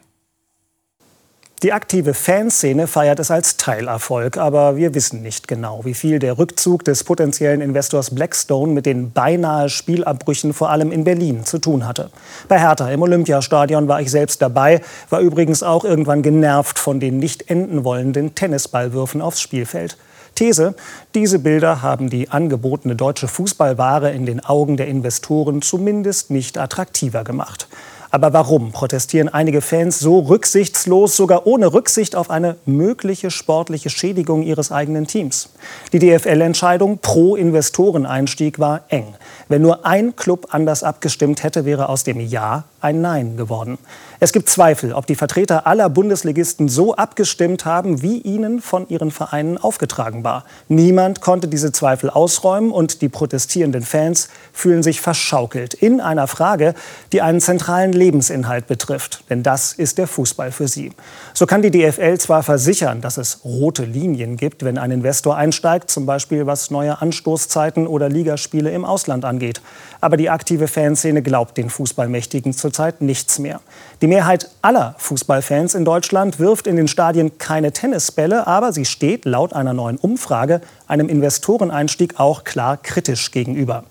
[1.63, 6.39] Die aktive Fanszene feiert es als Teilerfolg, aber wir wissen nicht genau, wie viel der
[6.39, 11.87] Rückzug des potenziellen Investors Blackstone mit den beinahe Spielabbrüchen vor allem in Berlin zu tun
[11.87, 12.09] hatte.
[12.47, 17.19] Bei Hertha im Olympiastadion war ich selbst dabei, war übrigens auch irgendwann genervt von den
[17.19, 19.97] nicht enden wollenden Tennisballwürfen aufs Spielfeld.
[20.33, 20.73] These,
[21.13, 27.23] diese Bilder haben die angebotene deutsche Fußballware in den Augen der Investoren zumindest nicht attraktiver
[27.23, 27.67] gemacht.
[28.13, 34.43] Aber warum protestieren einige Fans so rücksichtslos, sogar ohne Rücksicht auf eine mögliche sportliche Schädigung
[34.43, 35.49] ihres eigenen Teams?
[35.93, 39.15] Die DFL-Entscheidung pro Investoreneinstieg war eng.
[39.47, 43.77] Wenn nur ein Club anders abgestimmt hätte, wäre aus dem Ja ein Nein geworden.
[44.23, 49.09] Es gibt Zweifel, ob die Vertreter aller Bundesligisten so abgestimmt haben, wie ihnen von ihren
[49.09, 50.45] Vereinen aufgetragen war.
[50.67, 56.75] Niemand konnte diese Zweifel ausräumen und die protestierenden Fans fühlen sich verschaukelt in einer Frage,
[57.13, 59.23] die einen zentralen Lebensinhalt betrifft.
[59.31, 60.91] Denn das ist der Fußball für sie.
[61.33, 65.89] So kann die DFL zwar versichern, dass es rote Linien gibt, wenn ein Investor einsteigt,
[65.89, 69.63] zum Beispiel was neue Anstoßzeiten oder Ligaspiele im Ausland angeht.
[69.99, 73.61] Aber die aktive Fanszene glaubt den Fußballmächtigen zurzeit nichts mehr.
[74.03, 79.23] Die Mehrheit aller Fußballfans in Deutschland wirft in den Stadien keine Tennisbälle, aber sie steht
[79.23, 83.85] laut einer neuen Umfrage einem Investoreneinstieg auch klar kritisch gegenüber.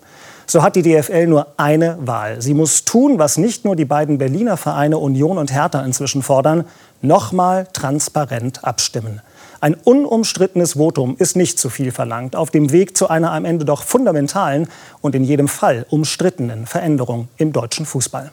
[0.45, 2.39] So hat die DFL nur eine Wahl.
[2.39, 6.65] Sie muss tun, was nicht nur die beiden Berliner Vereine Union und Hertha inzwischen fordern,
[7.01, 9.21] nochmal transparent abstimmen.
[9.59, 13.65] Ein unumstrittenes Votum ist nicht zu viel verlangt auf dem Weg zu einer am Ende
[13.65, 14.67] doch fundamentalen
[15.01, 18.29] und in jedem Fall umstrittenen Veränderung im deutschen Fußball.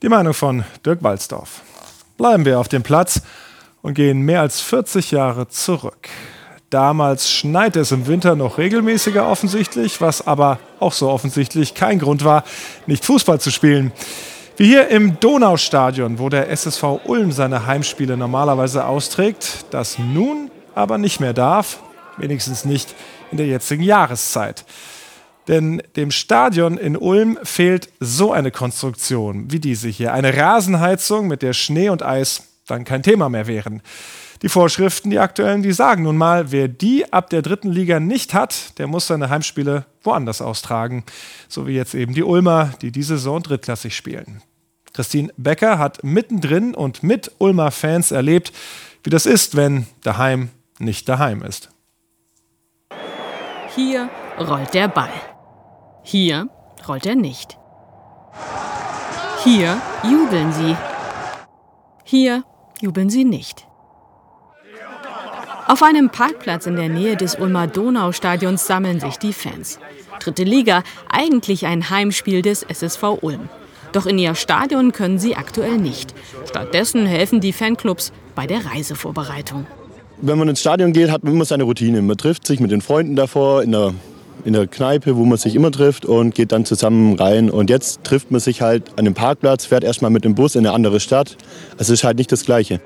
[0.00, 1.60] Die Meinung von Dirk Walzdorf.
[2.16, 3.20] Bleiben wir auf dem Platz
[3.82, 6.08] und gehen mehr als 40 Jahre zurück.
[6.70, 12.22] Damals schneit es im Winter noch regelmäßiger offensichtlich, was aber auch so offensichtlich kein Grund
[12.22, 12.44] war,
[12.86, 13.90] nicht Fußball zu spielen.
[14.56, 20.98] Wie hier im Donaustadion, wo der SSV Ulm seine Heimspiele normalerweise austrägt, das nun aber
[20.98, 21.80] nicht mehr darf,
[22.18, 22.94] wenigstens nicht
[23.32, 24.64] in der jetzigen Jahreszeit.
[25.48, 30.12] Denn dem Stadion in Ulm fehlt so eine Konstruktion wie diese hier.
[30.12, 33.82] Eine Rasenheizung, mit der Schnee und Eis dann kein Thema mehr wären.
[34.42, 38.34] Die Vorschriften, die aktuellen, die sagen nun mal, wer die ab der dritten Liga nicht
[38.34, 41.02] hat, der muss seine Heimspiele woanders austragen.
[41.48, 44.42] So wie jetzt eben die Ulmer, die diese Saison drittklassig spielen.
[44.92, 48.52] Christine Becker hat mittendrin und mit Ulmer Fans erlebt,
[49.02, 51.70] wie das ist, wenn daheim nicht daheim ist.
[53.74, 54.08] Hier
[54.38, 55.37] rollt der Ball.
[56.10, 56.48] Hier
[56.88, 57.58] rollt er nicht.
[59.44, 60.74] Hier jubeln sie.
[62.02, 62.44] Hier
[62.80, 63.66] jubeln sie nicht.
[65.66, 69.78] Auf einem Parkplatz in der Nähe des Ulmer Donaustadions sammeln sich die Fans.
[70.18, 73.50] Dritte Liga, eigentlich ein Heimspiel des SSV Ulm.
[73.92, 76.14] Doch in ihr Stadion können sie aktuell nicht.
[76.48, 79.66] Stattdessen helfen die Fanclubs bei der Reisevorbereitung.
[80.22, 82.00] Wenn man ins Stadion geht, hat man immer seine Routine.
[82.00, 83.92] Man trifft sich mit den Freunden davor in der
[84.48, 87.50] in der Kneipe, wo man sich immer trifft und geht dann zusammen rein.
[87.50, 90.66] Und jetzt trifft man sich halt an einem Parkplatz, fährt erstmal mit dem Bus in
[90.66, 91.36] eine andere Stadt.
[91.72, 92.80] Also es ist halt nicht das Gleiche.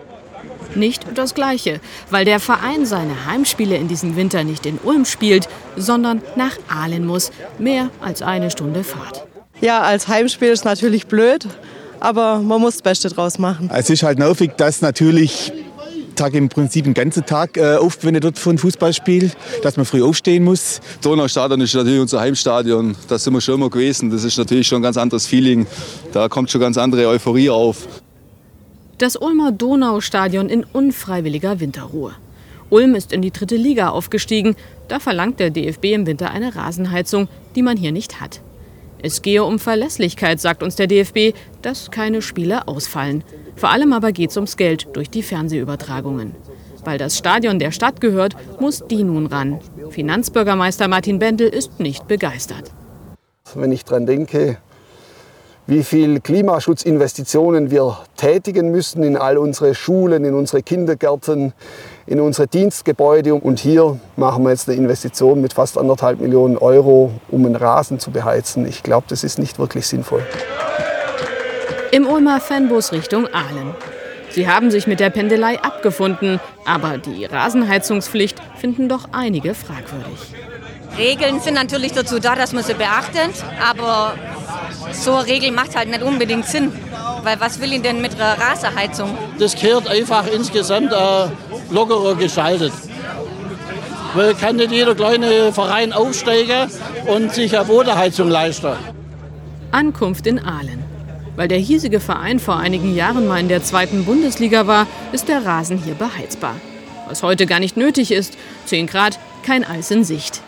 [0.74, 5.48] Nicht das Gleiche, weil der Verein seine Heimspiele in diesem Winter nicht in Ulm spielt,
[5.76, 7.30] sondern nach Aalen muss.
[7.58, 9.26] Mehr als eine Stunde Fahrt.
[9.60, 11.46] Ja, als Heimspiel ist natürlich blöd,
[12.00, 13.70] aber man muss das Beste draus machen.
[13.72, 15.52] Es ist halt nervig, dass natürlich
[16.14, 19.30] Tag im Prinzip den ganzen Tag äh, aufgewendet wird für ein Fußballspiel,
[19.62, 20.80] dass man früh aufstehen muss.
[21.02, 22.96] Donaustadion ist natürlich unser Heimstadion.
[23.08, 24.10] Da sind wir schon immer gewesen.
[24.10, 25.66] Das ist natürlich schon ein ganz anderes Feeling.
[26.12, 27.88] Da kommt schon ganz andere Euphorie auf.
[28.98, 32.12] Das Ulmer Donaustadion in unfreiwilliger Winterruhe.
[32.70, 34.56] Ulm ist in die dritte Liga aufgestiegen.
[34.88, 38.40] Da verlangt der DFB im Winter eine Rasenheizung, die man hier nicht hat.
[39.02, 43.24] Es gehe um Verlässlichkeit, sagt uns der DFB, dass keine Spiele ausfallen.
[43.56, 46.36] Vor allem aber geht es ums Geld durch die Fernsehübertragungen.
[46.84, 49.60] Weil das Stadion der Stadt gehört, muss die nun ran.
[49.90, 52.70] Finanzbürgermeister Martin Bendel ist nicht begeistert.
[53.54, 54.58] Wenn ich daran denke,
[55.66, 61.52] wie viel Klimaschutzinvestitionen wir tätigen müssen in all unsere Schulen, in unsere Kindergärten,
[62.06, 63.34] in unsere Dienstgebäude.
[63.34, 67.98] Und hier machen wir jetzt eine Investition mit fast anderthalb Millionen Euro, um einen Rasen
[67.98, 68.66] zu beheizen.
[68.66, 70.24] Ich glaube, das ist nicht wirklich sinnvoll.
[71.90, 73.74] Im Ulmer Fanbus Richtung Aalen.
[74.30, 80.32] Sie haben sich mit der Pendelei abgefunden, aber die Rasenheizungspflicht finden doch einige fragwürdig.
[80.96, 84.14] Regeln sind natürlich dazu da, dass man sie beachtet, aber
[84.92, 86.72] so eine Regel macht halt nicht unbedingt Sinn.
[87.22, 89.16] Weil was will ich denn mit einer Rasenheizung?
[89.38, 91.26] Das gehört einfach insgesamt äh,
[91.70, 92.72] lockerer gestaltet.
[94.14, 96.68] Weil kann nicht jeder kleine Verein aufsteigen
[97.06, 98.72] und sich eine Bodenheizung leisten.
[99.70, 100.84] Ankunft in Aalen.
[101.36, 105.46] Weil der hiesige Verein vor einigen Jahren mal in der zweiten Bundesliga war, ist der
[105.46, 106.56] Rasen hier beheizbar.
[107.08, 108.36] Was heute gar nicht nötig ist.
[108.66, 110.42] 10 Grad, kein Eis in Sicht.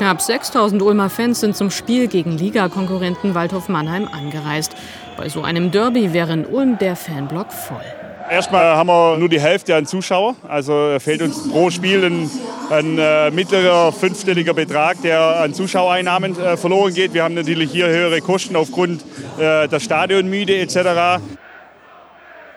[0.00, 4.74] Knapp 6000 Ulmer Fans sind zum Spiel gegen Ligakonkurrenten Waldhof Mannheim angereist.
[5.18, 7.84] Bei so einem Derby wäre in Ulm der Fanblock voll.
[8.30, 10.36] Erstmal haben wir nur die Hälfte an Zuschauer.
[10.48, 12.30] Also fehlt uns pro Spiel ein,
[12.70, 17.12] ein äh, mittlerer fünfstelliger Betrag, der an Zuschauereinnahmen äh, verloren geht.
[17.12, 19.02] Wir haben natürlich hier höhere Kosten aufgrund
[19.38, 21.22] äh, der Stadionmiete etc.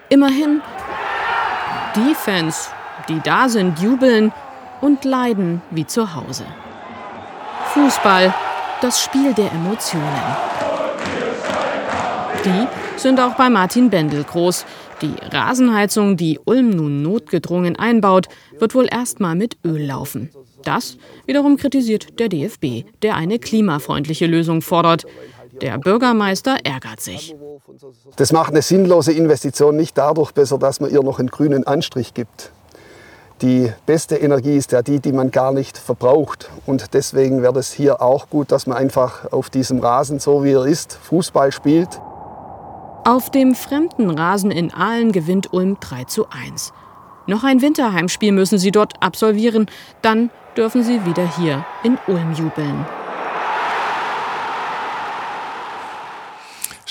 [0.07, 0.61] Immerhin,
[1.97, 2.69] die Fans,
[3.09, 4.31] die da sind, jubeln
[4.79, 6.45] und leiden wie zu Hause.
[7.73, 8.31] Fußball,
[8.83, 10.21] das Spiel der Emotionen.
[12.45, 12.67] Die
[12.99, 14.63] sind auch bei Martin Bendel groß.
[15.01, 18.27] Die Rasenheizung, die Ulm nun notgedrungen einbaut,
[18.59, 20.29] wird wohl erstmal mit Öl laufen.
[20.63, 25.05] Das wiederum kritisiert der DFB, der eine klimafreundliche Lösung fordert.
[25.59, 27.35] Der Bürgermeister ärgert sich.
[28.17, 32.13] Das macht eine sinnlose Investition nicht dadurch besser, dass man ihr noch einen grünen Anstrich
[32.13, 32.51] gibt.
[33.41, 36.49] Die beste Energie ist ja die, die man gar nicht verbraucht.
[36.65, 40.53] Und deswegen wäre es hier auch gut, dass man einfach auf diesem Rasen, so wie
[40.53, 41.99] er ist, Fußball spielt.
[43.05, 46.71] Auf dem fremden Rasen in Aalen gewinnt Ulm 3 zu 1.
[47.27, 49.67] Noch ein Winterheimspiel müssen sie dort absolvieren,
[50.01, 52.85] dann dürfen sie wieder hier in Ulm jubeln.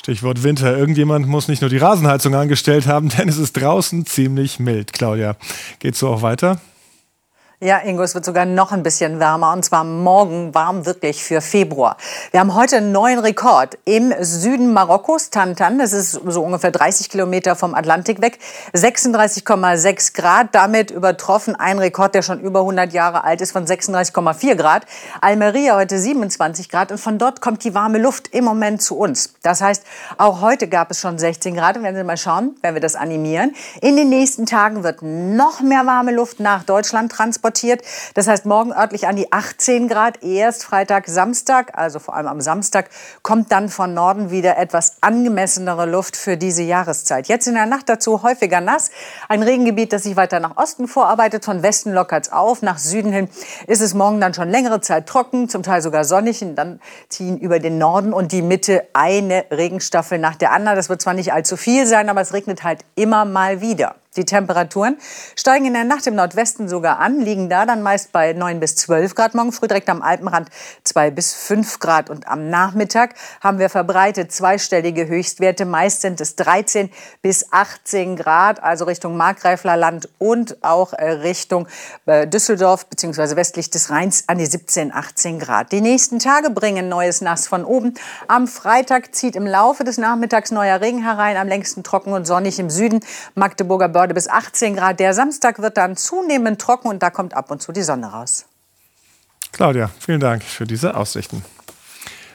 [0.03, 0.77] Stichwort Winter.
[0.77, 4.93] Irgendjemand muss nicht nur die Rasenheizung angestellt haben, denn es ist draußen ziemlich mild.
[4.93, 5.37] Claudia,
[5.79, 6.61] geht's so auch weiter?
[7.65, 11.41] Ja, Ingo, es wird sogar noch ein bisschen wärmer und zwar morgen warm wirklich für
[11.41, 11.97] Februar.
[12.33, 15.79] Wir haben heute einen neuen Rekord im Süden Marokkos, Tantan.
[15.79, 18.41] Das ist so ungefähr 30 Kilometer vom Atlantik weg.
[18.75, 24.57] 36,6 Grad, damit übertroffen ein Rekord, der schon über 100 Jahre alt ist, von 36,4
[24.57, 24.85] Grad.
[25.21, 29.35] Almeria heute 27 Grad und von dort kommt die warme Luft im Moment zu uns.
[29.41, 29.85] Das heißt,
[30.19, 31.77] auch heute gab es schon 16 Grad.
[31.77, 35.61] Und wenn Sie mal schauen, wenn wir das animieren, in den nächsten Tagen wird noch
[35.61, 37.83] mehr warme Luft nach Deutschland transportiert transportiert.
[38.15, 42.41] Das heißt, morgen örtlich an die 18 Grad, erst Freitag, Samstag, also vor allem am
[42.41, 42.89] Samstag,
[43.23, 47.29] kommt dann von Norden wieder etwas angemessenere Luft für diese Jahreszeit.
[47.29, 48.91] Jetzt in der Nacht dazu häufiger nass.
[49.29, 51.45] Ein Regengebiet, das sich weiter nach Osten vorarbeitet.
[51.45, 52.63] Von Westen lockert es auf.
[52.63, 53.29] Nach Süden hin
[53.67, 56.43] ist es morgen dann schon längere Zeit trocken, zum Teil sogar sonnig.
[56.43, 60.77] Und dann ziehen über den Norden und die Mitte eine Regenstaffel nach der anderen.
[60.77, 63.97] Das wird zwar nicht allzu viel sein, aber es regnet halt immer mal wieder.
[64.17, 64.99] Die Temperaturen
[65.37, 68.77] steigen in der Nacht im Nordwesten sogar an, liegen da dann meist bei 9 bis
[68.77, 69.35] 12 Grad.
[69.35, 70.51] Morgen früh direkt am Alpenrand
[70.85, 72.11] 2 bis 5 Grad.
[72.11, 75.65] Und am Nachmittag haben wir verbreitet zweistellige Höchstwerte.
[75.65, 76.91] Meist sind es 13
[77.23, 81.67] bis 18 Grad, also Richtung Markgräfler Land und auch äh, Richtung
[82.05, 83.37] äh, Düsseldorf bzw.
[83.37, 85.73] westlich des Rheins an die 17, 18 Grad.
[85.73, 87.95] Die nächsten Tage bringen neues Nass von oben.
[88.29, 92.59] Am Freitag zieht im Laufe des Nachmittags neuer Regen herein, am längsten trocken und sonnig
[92.59, 93.01] im Süden.
[93.35, 95.01] Magdeburger heute bis 18 Grad.
[95.01, 98.47] Der Samstag wird dann zunehmend trocken und da kommt ab und zu die Sonne raus.
[99.53, 101.45] Claudia, vielen Dank für diese Aussichten.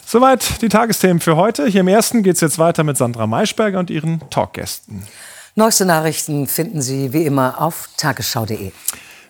[0.06, 1.68] Soweit die Tagesthemen für heute.
[1.68, 5.06] Hier im ersten geht es jetzt weiter mit Sandra Maischberger und ihren Talkgästen.
[5.56, 8.72] Neueste Nachrichten finden Sie wie immer auf tagesschau.de.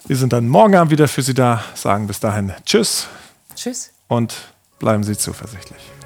[0.05, 1.63] Wir sind dann morgen Abend wieder für Sie da.
[1.73, 3.07] Sagen bis dahin Tschüss.
[3.55, 3.91] Tschüss.
[4.07, 4.35] Und
[4.77, 5.96] bleiben Sie zuversichtlich.